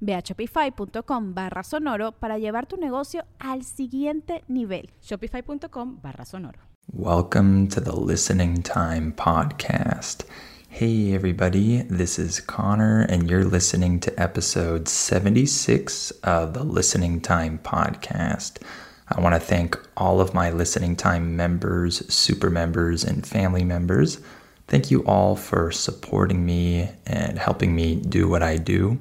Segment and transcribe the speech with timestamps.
[0.00, 4.90] Ve a shopify.com barra sonoro para llevar tu negocio al siguiente nivel.
[5.00, 6.58] Shopify.com barra sonoro.
[6.92, 10.24] Welcome to the Listening Time Podcast.
[10.70, 17.58] Hey, everybody, this is Connor, and you're listening to episode 76 of the Listening Time
[17.58, 18.62] Podcast.
[19.10, 24.20] I want to thank all of my Listening Time members, super members, and family members.
[24.66, 28.98] Thank you all for supporting me and helping me do what I do.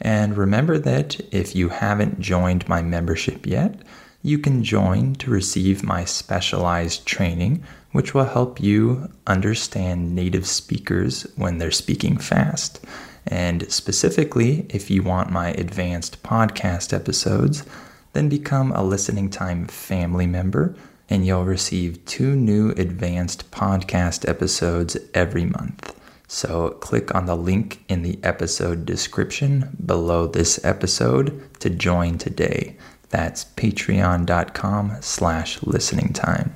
[0.00, 3.80] And remember that if you haven't joined my membership yet,
[4.22, 11.26] you can join to receive my specialized training, which will help you understand native speakers
[11.36, 12.84] when they're speaking fast.
[13.26, 17.64] And specifically, if you want my advanced podcast episodes,
[18.12, 20.74] then become a listening time family member
[21.10, 25.99] and you'll receive two new advanced podcast episodes every month.
[26.32, 32.76] So click on the link in the episode description below this episode to join today.
[33.08, 36.54] That's patreon.com slash listening time.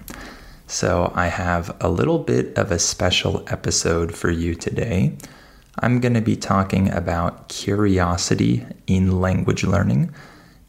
[0.68, 5.16] So I have a little bit of a special episode for you today.
[5.80, 10.14] I'm going to be talking about curiosity in language learning.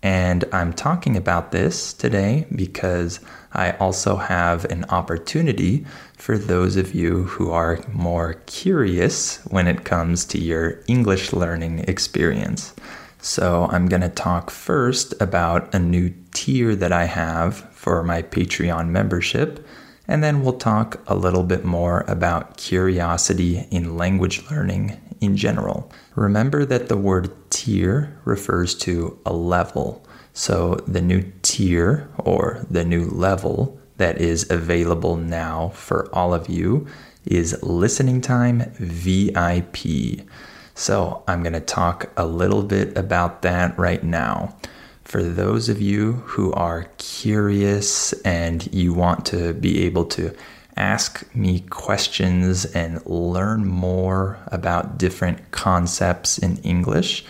[0.06, 3.20] And I'm talking about this today because
[3.54, 5.84] I also have an opportunity
[6.16, 11.80] for those of you who are more curious when it comes to your English learning
[11.88, 12.76] experience.
[13.18, 18.22] So, I'm going to talk first about a new tier that I have for my
[18.22, 19.66] Patreon membership,
[20.08, 25.92] and then we'll talk a little bit more about curiosity in language learning in general.
[26.14, 27.32] Remember that the word
[27.66, 30.06] tier refers to a level.
[30.34, 36.48] So the new tier or the new level that is available now for all of
[36.48, 36.86] you
[37.26, 40.28] is Listening Time VIP.
[40.76, 44.56] So I'm going to talk a little bit about that right now.
[45.04, 50.36] For those of you who are curious and you want to be able to
[50.78, 57.26] ask me questions and learn more about different concepts in English,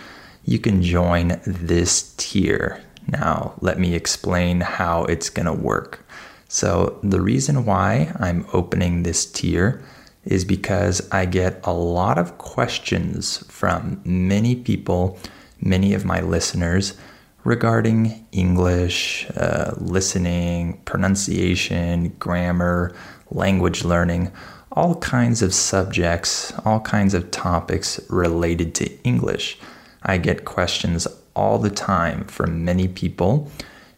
[0.46, 2.80] you can join this tier.
[3.08, 6.06] Now, let me explain how it's going to work.
[6.48, 9.82] So, the reason why I'm opening this tier
[10.24, 15.18] is because I get a lot of questions from many people,
[15.60, 16.94] many of my listeners,
[17.42, 22.94] regarding English, uh, listening, pronunciation, grammar,
[23.30, 24.32] language learning,
[24.72, 29.58] all kinds of subjects, all kinds of topics related to English.
[30.06, 33.50] I get questions all the time from many people.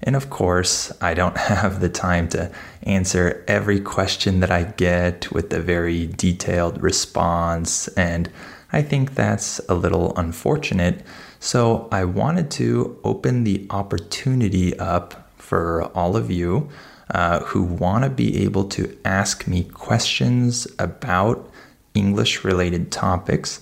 [0.02, 2.50] And of course, I don't have the time to
[2.82, 7.88] answer every question that I get with a very detailed response.
[7.88, 8.30] And
[8.72, 11.02] I think that's a little unfortunate.
[11.40, 16.68] So I wanted to open the opportunity up for all of you
[17.10, 21.48] uh, who want to be able to ask me questions about
[21.94, 23.60] English related topics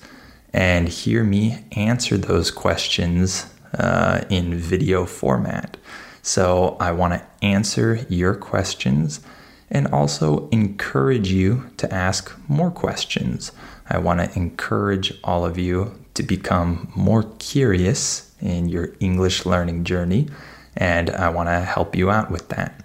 [0.57, 5.77] and hear me answer those questions uh, in video format.
[6.23, 9.21] So I want to answer your questions
[9.71, 13.53] and also encourage you to ask more questions.
[13.91, 19.85] I want to encourage all of you to become more curious in your English learning
[19.85, 20.29] journey,
[20.75, 22.83] and I want to help you out with that.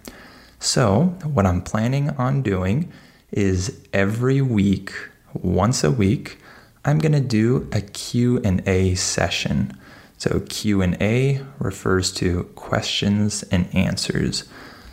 [0.60, 2.92] So, what I'm planning on doing
[3.32, 4.92] is every week,
[5.34, 6.38] once a week,
[6.84, 9.78] I'm going to do a Q&A session.
[10.18, 14.46] So Q&A refers to questions and answers.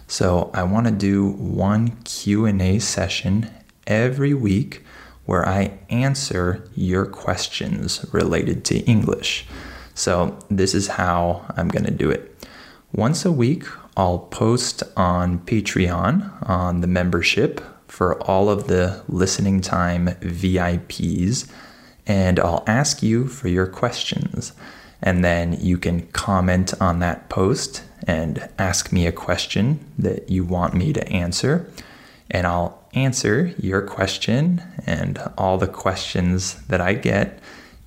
[0.07, 3.51] So I want to do one Q&A session
[3.87, 4.85] every week
[5.25, 9.47] where I answer your questions related to English.
[9.95, 12.47] So this is how I'm going to do it.
[12.93, 13.65] Once a week,
[13.97, 21.51] I'll post on Patreon on the membership for all of the listening time VIPs,
[22.09, 24.53] and I'll ask you for your questions.
[25.01, 30.45] And then you can comment on that post and ask me a question that you
[30.45, 31.71] want me to answer.
[32.31, 37.39] And I'll answer your question and all the questions that I get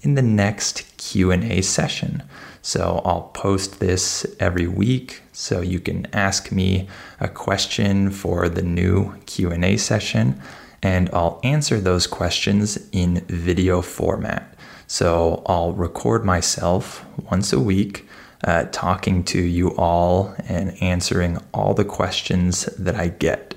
[0.02, 2.24] in the next Q&A session.
[2.62, 6.88] So I'll post this every week so you can ask me
[7.20, 10.40] a question for the new Q&A session
[10.84, 14.56] and I'll answer those questions in video format.
[14.88, 18.08] So I'll record myself once a week
[18.44, 23.54] uh, talking to you all and answering all the questions that I get.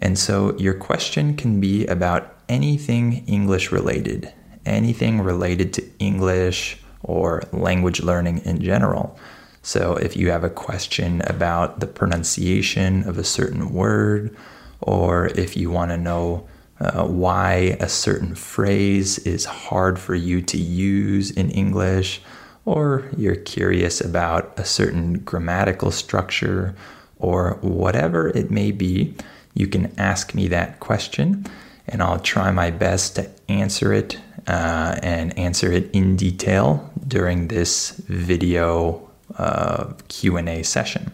[0.00, 4.32] And so your question can be about anything English related,
[4.64, 9.18] anything related to English or language learning in general.
[9.62, 14.36] So if you have a question about the pronunciation of a certain word,
[14.80, 16.46] or if you want to know
[16.80, 22.20] uh, why a certain phrase is hard for you to use in English,
[22.64, 26.74] or you're curious about a certain grammatical structure,
[27.18, 29.14] or whatever it may be,
[29.54, 31.44] you can ask me that question
[31.88, 37.48] and I'll try my best to answer it uh, and answer it in detail during
[37.48, 41.12] this video uh, Q&A session.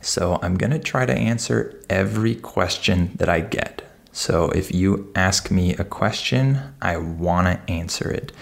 [0.00, 3.75] So I'm going to try to answer every question that I get.
[4.16, 8.32] So if you ask me a question, I want to answer it.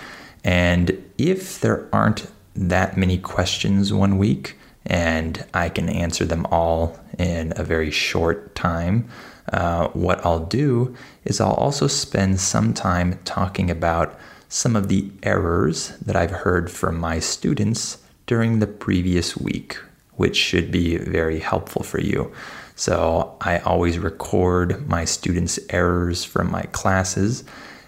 [0.45, 4.57] And if there aren't that many questions one week
[4.87, 9.09] and I can answer them all in a very short time,
[9.53, 10.95] uh, what I'll do
[11.25, 14.17] is I'll also spend some time talking about
[14.49, 19.77] some of the errors that I've heard from my students during the previous week,
[20.13, 22.33] which should be very helpful for you.
[22.77, 27.45] So I always record my students' errors from my classes.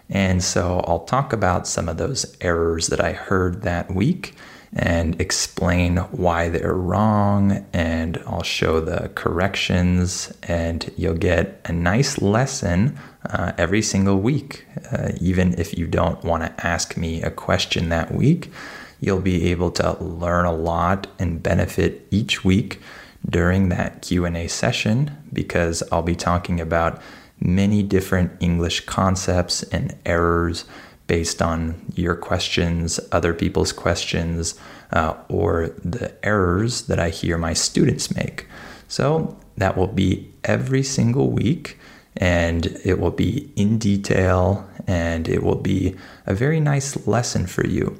[0.08, 4.34] And so I'll talk about some of those errors that I heard that week
[4.72, 7.66] and explain why they're wrong.
[7.72, 12.98] And I'll show the corrections, and you'll get a nice lesson
[13.28, 14.66] uh, every single week.
[14.92, 18.52] Uh, even if you don't want to ask me a question that week,
[19.00, 22.80] you'll be able to learn a lot and benefit each week
[23.28, 27.00] during that Q&A session because I'll be talking about
[27.40, 30.64] many different English concepts and errors
[31.06, 34.58] based on your questions, other people's questions,
[34.92, 38.46] uh, or the errors that I hear my students make.
[38.88, 41.78] So that will be every single week,
[42.16, 45.96] and it will be in detail, and it will be
[46.26, 47.98] a very nice lesson for you.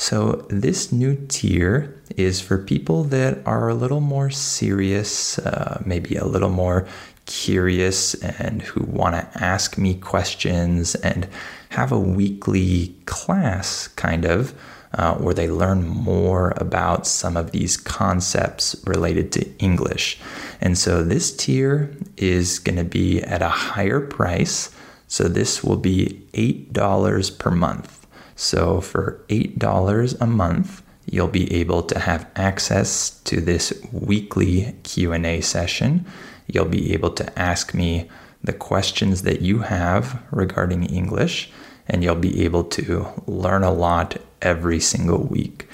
[0.00, 6.14] So, this new tier is for people that are a little more serious, uh, maybe
[6.14, 6.86] a little more
[7.26, 11.26] curious, and who want to ask me questions and
[11.70, 14.54] have a weekly class kind of.
[14.94, 20.18] Uh, where they learn more about some of these concepts related to English.
[20.62, 24.74] And so this tier is going to be at a higher price.
[25.06, 27.97] So this will be $8 per month.
[28.38, 35.40] So for $8 a month, you'll be able to have access to this weekly Q&A
[35.40, 36.06] session.
[36.46, 38.08] You'll be able to ask me
[38.44, 41.50] the questions that you have regarding English
[41.88, 45.68] and you'll be able to learn a lot every single week.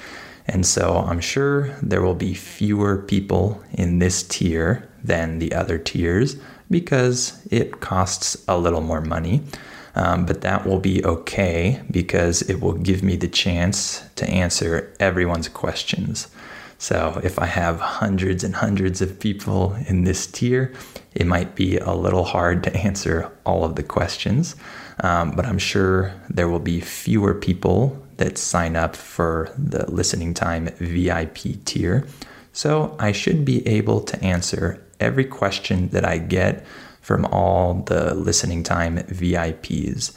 [0.47, 5.77] And so I'm sure there will be fewer people in this tier than the other
[5.77, 6.37] tiers
[6.71, 9.43] because it costs a little more money.
[9.95, 14.93] Um, but that will be okay because it will give me the chance to answer
[14.99, 16.27] everyone's questions.
[16.77, 20.73] So if I have hundreds and hundreds of people in this tier,
[21.13, 24.55] it might be a little hard to answer all of the questions.
[24.99, 30.33] Um, but I'm sure there will be fewer people that sign up for the listening
[30.33, 32.05] time VIP tier.
[32.53, 36.65] So I should be able to answer every question that I get
[37.05, 40.11] from all the listening time VIPs.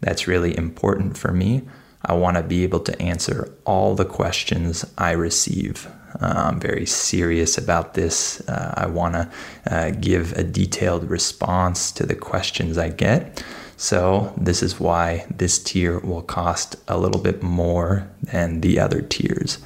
[0.00, 1.62] That's really important for me.
[2.04, 5.88] I want to be able to answer all the questions I receive.
[6.20, 8.46] Uh, I'm very serious about this.
[8.46, 9.30] Uh, I want to
[9.70, 13.42] uh, give a detailed response to the questions I get.
[13.78, 19.00] So, this is why this tier will cost a little bit more than the other
[19.00, 19.58] tiers.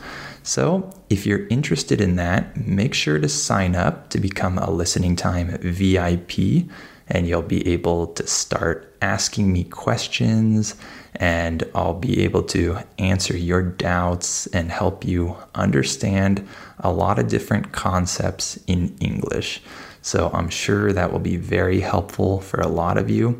[0.48, 5.14] So, if you're interested in that, make sure to sign up to become a listening
[5.14, 6.70] time VIP,
[7.06, 10.74] and you'll be able to start asking me questions,
[11.16, 17.28] and I'll be able to answer your doubts and help you understand a lot of
[17.28, 19.60] different concepts in English.
[20.00, 23.38] So I'm sure that will be very helpful for a lot of you.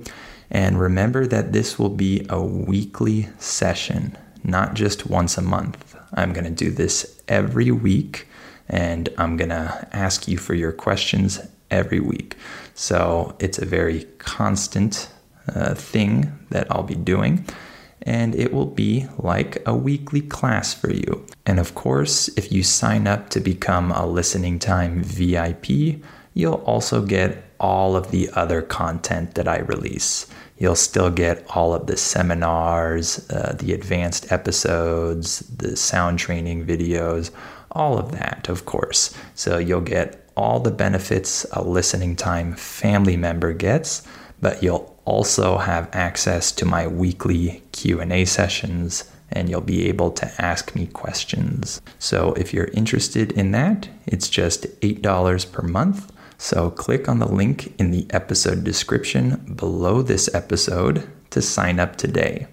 [0.50, 5.87] And remember that this will be a weekly session, not just once a month.
[6.14, 8.26] I'm going to do this every week
[8.68, 12.36] and I'm going to ask you for your questions every week.
[12.74, 15.08] So it's a very constant
[15.54, 17.46] uh, thing that I'll be doing.
[18.02, 21.26] And it will be like a weekly class for you.
[21.44, 26.00] And of course, if you sign up to become a listening time VIP,
[26.32, 30.26] you'll also get all of the other content that I release.
[30.58, 37.30] You'll still get all of the seminars, uh, the advanced episodes, the sound training videos,
[37.70, 39.14] all of that, of course.
[39.34, 44.02] So you'll get all the benefits a listening time family member gets,
[44.40, 50.30] but you'll also have access to my weekly Q&A sessions and you'll be able to
[50.40, 51.80] ask me questions.
[51.98, 57.28] So if you're interested in that, it's just $8 per month so click on the
[57.28, 62.46] link in the episode description below this episode to sign up today.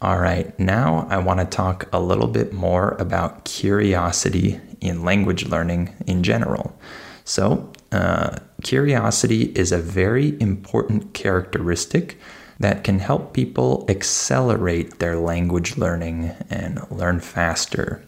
[0.00, 5.46] All right, now I want to talk a little bit more about curiosity in language
[5.46, 6.76] learning in general.
[7.24, 12.18] So, uh, curiosity is a very important characteristic
[12.58, 18.02] that can help people accelerate their language learning and learn faster.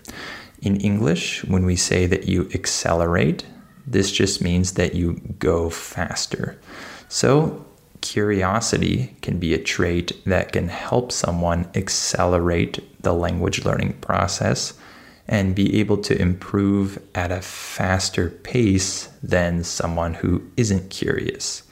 [0.62, 3.44] In English, when we say that you accelerate,
[3.86, 6.58] this just means that you go faster.
[7.08, 7.64] So,
[8.00, 14.74] curiosity can be a trait that can help someone accelerate the language learning process
[15.26, 21.62] and be able to improve at a faster pace than someone who isn't curious.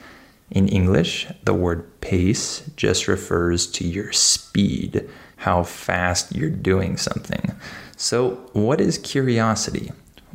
[0.51, 7.55] In English, the word pace just refers to your speed, how fast you're doing something.
[7.97, 9.93] So, what is curiosity?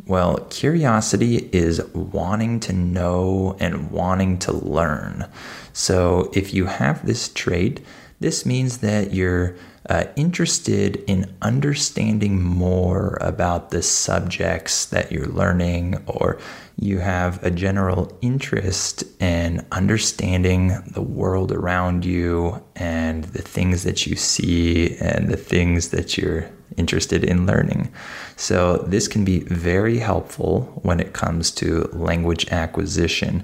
[0.08, 5.28] Well, curiosity is wanting to know and wanting to learn.
[5.74, 7.86] So, if you have this trait,
[8.22, 9.58] this means that you're
[9.90, 16.40] uh, interested in understanding more about the subjects that you're learning, or
[16.80, 24.08] you have a general interest in understanding the world around you and the things that
[24.08, 27.92] you see and the things that you're interested in learning.
[28.36, 33.44] So, this can be very helpful when it comes to language acquisition.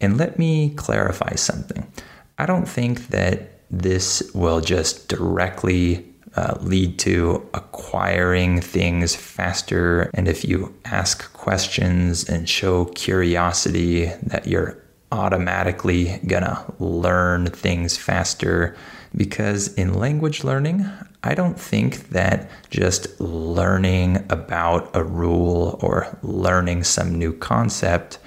[0.00, 1.90] And let me clarify something.
[2.38, 6.04] I don't think that this will just directly
[6.36, 10.10] uh, lead to acquiring things faster.
[10.12, 14.76] And if you ask questions and show curiosity, that you're
[15.12, 18.76] automatically gonna learn things faster.
[19.16, 20.88] Because in language learning,
[21.24, 28.18] I don't think that just learning about a rule or learning some new concept,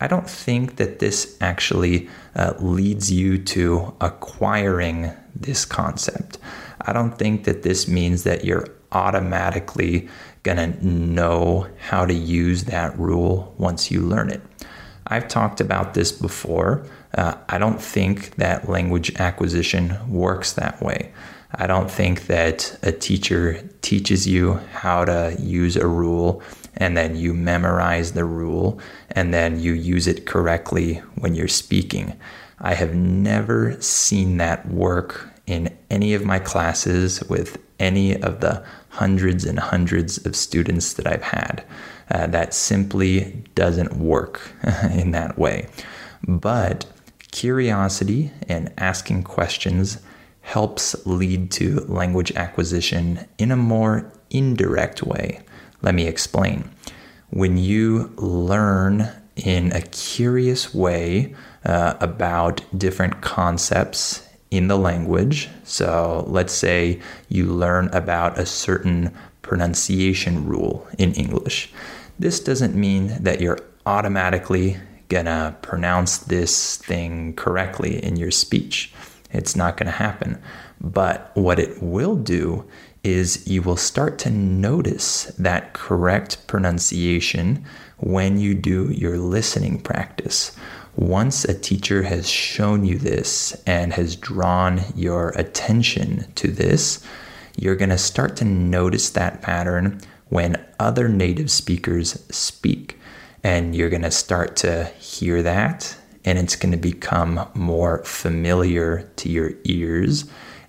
[0.00, 6.38] I don't think that this actually uh, leads you to acquiring this concept.
[6.82, 10.08] I don't think that this means that you're automatically
[10.42, 14.42] going to know how to use that rule once you learn it.
[15.06, 16.86] I've talked about this before.
[17.14, 21.12] Uh, I don't think that language acquisition works that way.
[21.56, 26.42] I don't think that a teacher teaches you how to use a rule
[26.76, 28.80] and then you memorize the rule
[29.12, 32.18] and then you use it correctly when you're speaking.
[32.58, 38.64] I have never seen that work in any of my classes with any of the
[38.88, 41.64] hundreds and hundreds of students that I've had.
[42.10, 44.40] Uh, that simply doesn't work
[44.90, 45.68] in that way.
[46.26, 46.86] But
[47.34, 49.98] curiosity and asking questions
[50.42, 55.40] helps lead to language acquisition in a more indirect way.
[55.82, 56.70] Let me explain.
[57.30, 66.24] When you learn in a curious way uh, about different concepts in the language, so
[66.28, 69.12] let's say you learn about a certain
[69.42, 71.72] pronunciation rule in English,
[72.16, 74.76] this doesn't mean that you're automatically
[75.08, 78.92] gonna pronounce this thing correctly in your speech.
[79.30, 80.40] It's not to happen.
[80.80, 82.64] But what it will do
[83.02, 87.64] is you will start to notice that correct pronunciation
[87.98, 90.56] when you do your listening practice.
[90.96, 97.04] Once a teacher has shown you this and has drawn your attention to this,
[97.56, 102.98] you're going to start to notice that pattern when other native speakers speak.
[103.44, 109.02] And you're going to start to hear that and it's going to become more familiar
[109.16, 110.24] to your ears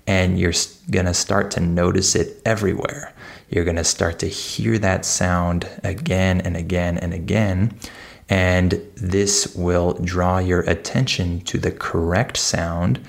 [0.07, 0.53] and you're
[0.91, 3.13] going to start to notice it everywhere.
[3.49, 7.77] You're going to start to hear that sound again and again and again.
[8.29, 12.99] And this will draw your attention to the correct sound.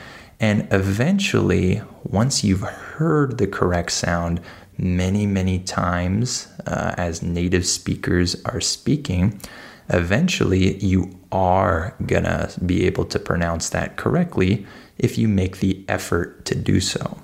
[0.41, 4.41] And eventually, once you've heard the correct sound
[4.79, 9.41] many, many times uh, as native speakers are speaking,
[9.89, 14.67] eventually you are gonna be able to pronounce that correctly
[14.99, 17.19] if you make the effort to do so.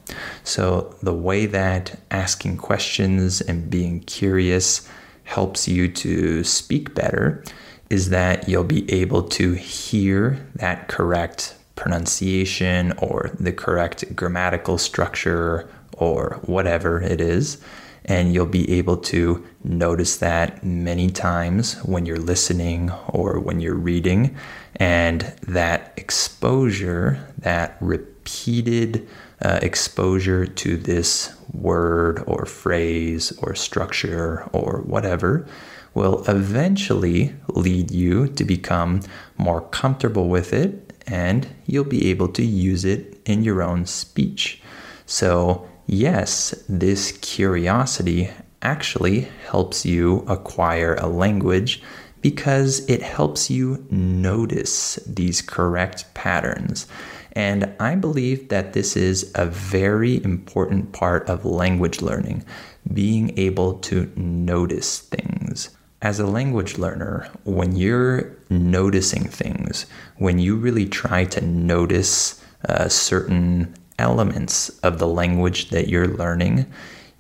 [0.45, 4.89] So, the way that asking questions and being curious
[5.25, 7.43] helps you to speak better
[7.89, 15.69] is that you'll be able to hear that correct pronunciation or the correct grammatical structure
[15.97, 17.63] or whatever it is.
[18.05, 23.75] And you'll be able to notice that many times when you're listening or when you're
[23.75, 24.37] reading.
[24.77, 29.07] And that exposure, that repeated
[29.41, 35.47] uh, exposure to this word or phrase or structure or whatever
[35.95, 39.01] will eventually lead you to become
[39.37, 44.63] more comfortable with it and you'll be able to use it in your own speech.
[45.07, 48.31] So, yes, this curiosity
[48.63, 51.83] actually helps you acquire a language
[52.21, 56.87] because it helps you notice these correct patterns.
[57.33, 62.45] And I believe that this is a very important part of language learning,
[62.93, 65.71] being able to notice things.
[66.01, 69.87] As a language learner, when you're noticing things,
[70.17, 76.67] when you really try to notice uh, certain elements of the language that you're learning,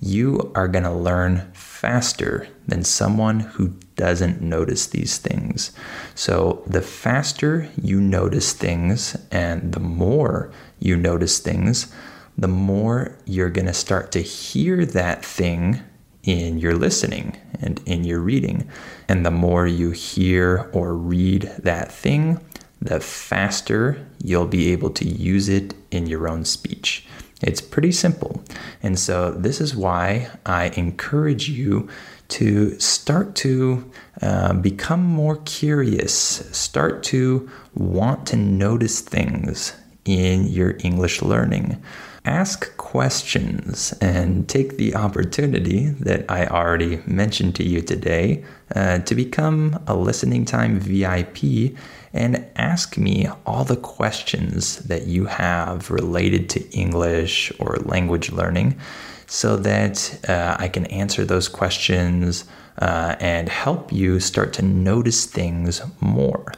[0.00, 5.70] you are going to learn faster than someone who doesn't notice these things.
[6.14, 11.94] So, the faster you notice things and the more you notice things,
[12.36, 15.80] the more you're going to start to hear that thing
[16.24, 18.68] in your listening and in your reading.
[19.08, 22.40] And the more you hear or read that thing,
[22.84, 27.06] the faster you'll be able to use it in your own speech.
[27.40, 28.42] It's pretty simple.
[28.82, 31.88] And so, this is why I encourage you
[32.28, 33.90] to start to
[34.22, 36.14] uh, become more curious,
[36.56, 41.82] start to want to notice things in your English learning
[42.24, 49.14] ask questions and take the opportunity that I already mentioned to you today uh, to
[49.14, 51.76] become a listening time VIP
[52.12, 58.78] and ask me all the questions that you have related to English or language learning
[59.26, 62.44] so that uh, I can answer those questions
[62.78, 66.52] uh, and help you start to notice things more.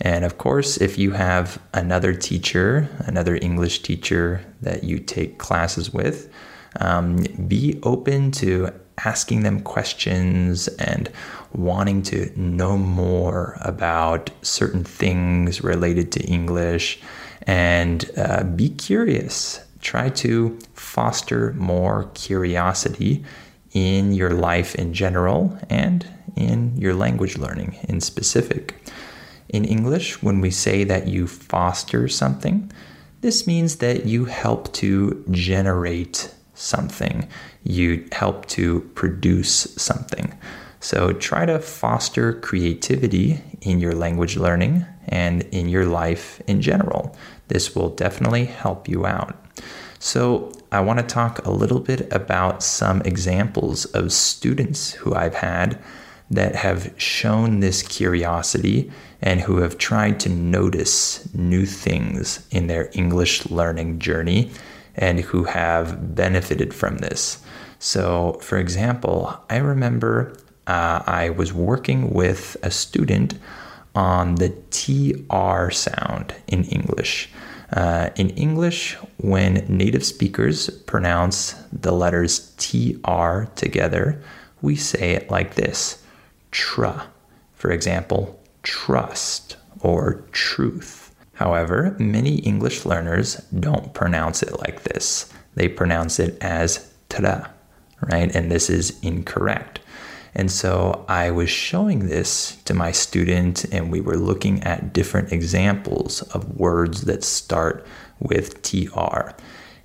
[0.00, 5.92] And of course, if you have another teacher, another English teacher that you take classes
[5.92, 6.30] with,
[6.80, 8.70] um, be open to
[9.04, 11.10] asking them questions and
[11.54, 17.00] wanting to know more about certain things related to English
[17.46, 19.64] and uh, be curious.
[19.80, 23.24] Try to foster more curiosity
[23.72, 28.74] in your life in general and in your language learning in specific.
[29.48, 32.72] In English, when we say that you foster something,
[33.20, 37.28] this means that you help to generate something,
[37.62, 40.36] you help to produce something.
[40.84, 47.16] So try to foster creativity in your language learning and in your life in general.
[47.48, 49.34] This will definitely help you out.
[49.98, 55.36] So, I want to talk a little bit about some examples of students who I've
[55.36, 55.82] had
[56.30, 58.92] that have shown this curiosity
[59.22, 64.50] and who have tried to notice new things in their English learning journey
[64.96, 67.42] and who have benefited from this.
[67.78, 73.34] So, for example, I remember uh, I was working with a student
[73.94, 77.30] on the TR sound in English.
[77.72, 84.22] Uh, in English, when native speakers pronounce the letters TR together,
[84.62, 86.02] we say it like this
[86.50, 87.06] tra.
[87.54, 91.14] For example, trust or truth.
[91.34, 95.32] However, many English learners don't pronounce it like this.
[95.54, 97.50] They pronounce it as tra,
[98.00, 98.34] right?
[98.34, 99.80] And this is incorrect.
[100.34, 105.32] And so I was showing this to my student, and we were looking at different
[105.32, 107.86] examples of words that start
[108.18, 109.30] with TR.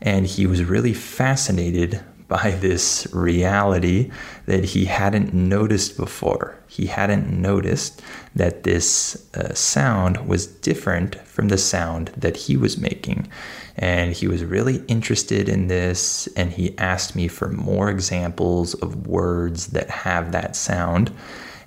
[0.01, 4.11] And he was really fascinated by this reality
[4.45, 6.57] that he hadn't noticed before.
[6.67, 8.01] He hadn't noticed
[8.35, 13.27] that this uh, sound was different from the sound that he was making.
[13.75, 19.07] And he was really interested in this, and he asked me for more examples of
[19.07, 21.11] words that have that sound.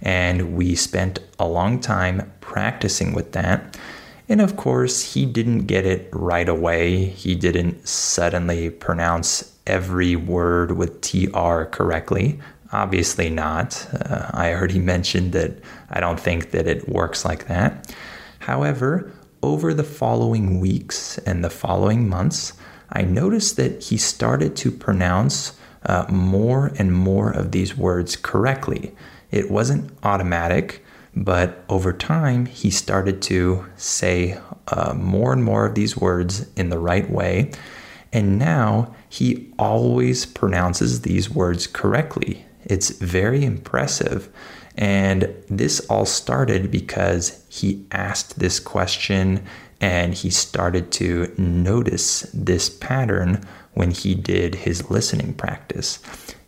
[0.00, 3.76] And we spent a long time practicing with that.
[4.28, 7.06] And of course, he didn't get it right away.
[7.06, 12.40] He didn't suddenly pronounce every word with TR correctly.
[12.72, 13.86] Obviously, not.
[13.92, 15.58] Uh, I already mentioned that
[15.90, 17.94] I don't think that it works like that.
[18.40, 22.54] However, over the following weeks and the following months,
[22.90, 28.94] I noticed that he started to pronounce uh, more and more of these words correctly.
[29.30, 35.74] It wasn't automatic, but over time, he started to say uh, more and more of
[35.74, 37.50] these words in the right way.
[38.12, 42.44] And now he always pronounces these words correctly.
[42.64, 44.28] It's very impressive.
[44.76, 49.44] And this all started because he asked this question
[49.80, 53.44] and he started to notice this pattern
[53.74, 55.98] when he did his listening practice.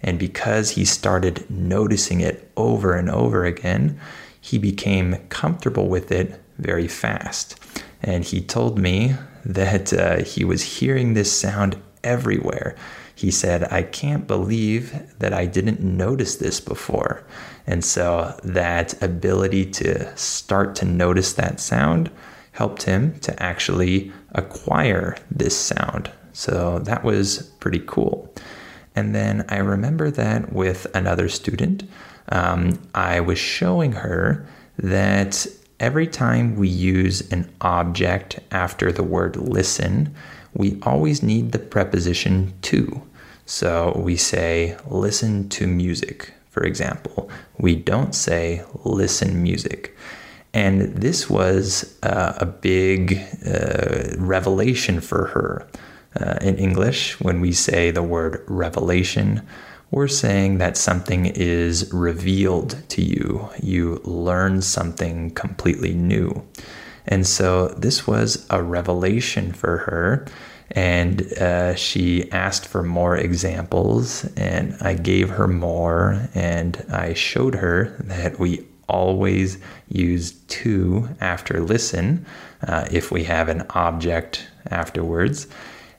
[0.03, 3.99] And because he started noticing it over and over again,
[4.41, 7.59] he became comfortable with it very fast.
[8.03, 12.77] And he told me that uh, he was hearing this sound everywhere.
[13.15, 17.25] He said, I can't believe that I didn't notice this before.
[17.67, 22.11] And so that ability to start to notice that sound
[22.53, 26.11] helped him to actually acquire this sound.
[26.33, 28.35] So that was pretty cool.
[28.97, 31.85] And then I remember that with another student,
[32.31, 34.47] um, I was showing her
[34.79, 35.47] that
[35.81, 40.15] every time we use an object after the word listen,
[40.53, 43.03] we always need the preposition to.
[43.47, 47.29] So we say, listen to music, for example.
[47.59, 49.97] We don't say, listen music.
[50.55, 55.67] And this was uh, a big uh, revelation for her.
[56.19, 59.43] Uh, in English, when we say the word revelation,
[59.91, 63.49] we're saying that something is revealed to you.
[63.63, 66.47] You learn something completely new.
[67.07, 70.27] And so this was a revelation for her.
[70.71, 76.29] And uh, she asked for more examples, and I gave her more.
[76.35, 82.27] And I showed her that we always use to after listen
[82.67, 85.47] uh, if we have an object afterwards.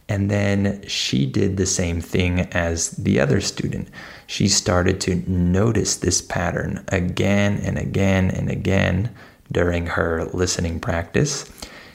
[0.08, 3.90] And then she did the same thing as the other student.
[4.28, 9.10] She started to notice this pattern again and again and again
[9.52, 11.50] during her listening practice.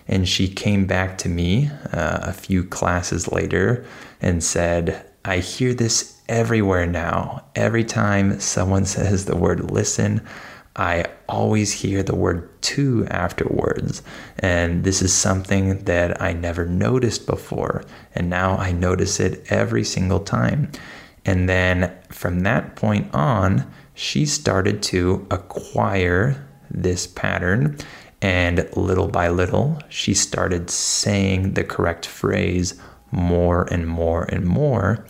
[0.09, 3.85] And she came back to me uh, a few classes later
[4.21, 7.45] and said, I hear this everywhere now.
[7.55, 10.27] Every time someone says the word listen,
[10.77, 14.03] I always hear the word to afterwards.
[14.39, 17.85] And this is something that I never noticed before.
[18.15, 20.71] And now I notice it every single time.
[21.25, 27.77] And then from that point on, she started to acquire this pattern.
[28.23, 32.81] And little by little, she started saying the correct phrase
[33.11, 35.05] more and more and more.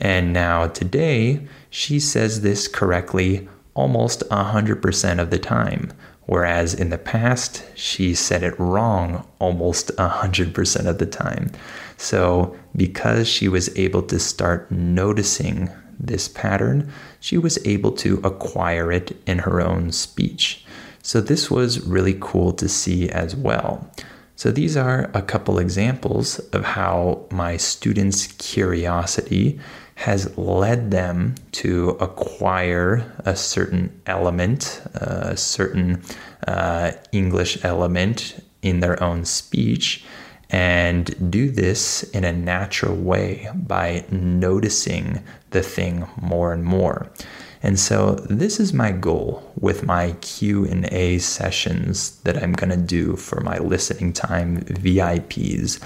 [0.00, 5.92] And now today, she says this correctly almost 100% of the time,
[6.26, 11.52] whereas in the past, she said it wrong almost 100% of the time.
[11.96, 18.90] So, because she was able to start noticing this pattern, she was able to acquire
[18.90, 20.64] it in her own speech.
[21.00, 23.88] So, this was really cool to see as well.
[24.34, 29.60] So, these are a couple examples of how my students' curiosity
[29.98, 36.00] has led them to acquire a certain element, a certain
[36.46, 40.04] uh, English element in their own speech,
[40.50, 47.10] and do this in a natural way by noticing the thing more and more.
[47.60, 53.16] And so this is my goal with my Q&A sessions that I'm going to do
[53.16, 55.80] for my listening time VIPs.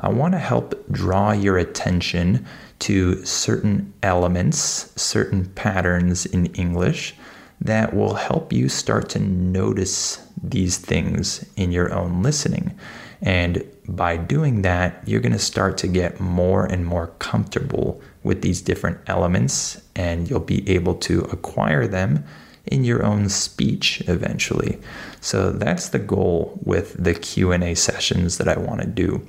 [0.00, 2.46] I want to help draw your attention
[2.80, 7.14] to certain elements, certain patterns in English
[7.60, 12.78] that will help you start to notice these things in your own listening.
[13.22, 18.42] And by doing that, you're going to start to get more and more comfortable with
[18.42, 22.24] these different elements and you'll be able to acquire them
[22.66, 24.78] in your own speech eventually.
[25.20, 29.26] So that's the goal with the Q&A sessions that I want to do.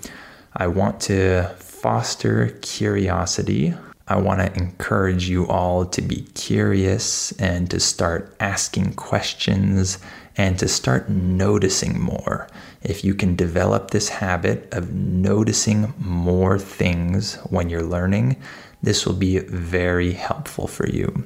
[0.58, 3.74] I want to foster curiosity.
[4.08, 9.98] I want to encourage you all to be curious and to start asking questions
[10.38, 12.48] and to start noticing more.
[12.84, 18.38] If you can develop this habit of noticing more things when you're learning,
[18.82, 21.26] this will be very helpful for you.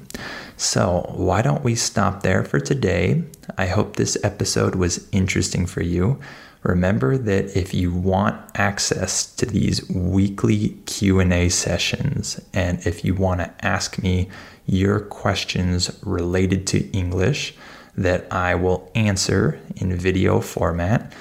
[0.56, 3.22] So, why don't we stop there for today?
[3.58, 6.18] I hope this episode was interesting for you.
[6.62, 13.40] Remember that if you want access to these weekly Q&A sessions and if you want
[13.40, 14.28] to ask me
[14.66, 17.54] your questions related to English
[17.96, 21.12] that I will answer in video format,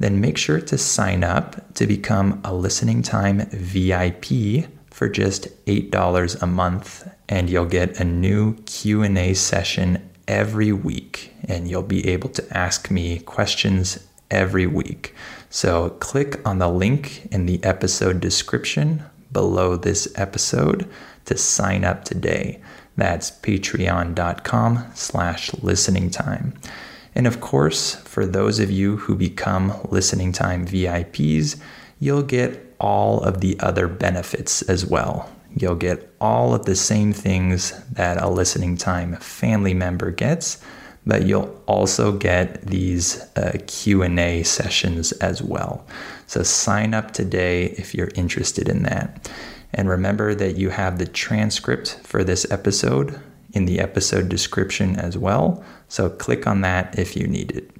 [0.00, 6.42] then make sure to sign up to become a listening time VIP for just $8
[6.42, 12.28] a month and you'll get a new Q&A session every week and you'll be able
[12.30, 15.14] to ask me questions every week.
[15.50, 20.88] So click on the link in the episode description below this episode
[21.26, 22.60] to sign up today.
[22.96, 26.54] That's patreon.com slash listening time.
[27.14, 31.60] And of course, for those of you who become listening time VIPs,
[31.98, 35.30] you'll get all of the other benefits as well.
[35.56, 40.62] You'll get all of the same things that a listening time family member gets,
[41.08, 45.84] but you'll also get these uh, q&a sessions as well.
[46.26, 49.28] So sign up today if you're interested in that.
[49.72, 53.18] And remember that you have the transcript for this episode
[53.54, 55.64] in the episode description as well.
[55.88, 57.70] So click on that if you need it.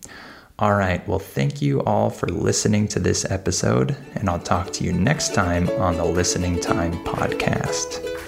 [0.58, 1.06] All right.
[1.06, 5.34] Well thank you all for listening to this episode and i'll talk to you next
[5.34, 8.27] time on the listening time podcast